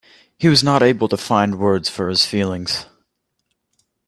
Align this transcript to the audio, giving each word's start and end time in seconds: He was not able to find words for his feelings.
He 0.39 0.47
was 0.47 0.63
not 0.63 0.81
able 0.81 1.07
to 1.09 1.15
find 1.15 1.59
words 1.59 1.87
for 1.87 2.09
his 2.09 2.25
feelings. 2.25 2.87